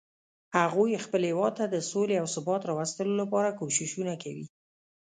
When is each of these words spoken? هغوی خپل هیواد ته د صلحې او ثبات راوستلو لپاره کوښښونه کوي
هغوی 0.59 1.01
خپل 1.05 1.21
هیواد 1.29 1.53
ته 1.59 1.65
د 1.69 1.75
صلحې 1.89 2.15
او 2.21 2.27
ثبات 2.35 2.61
راوستلو 2.69 3.13
لپاره 3.21 3.55
کوښښونه 3.59 4.13
کوي 4.23 4.45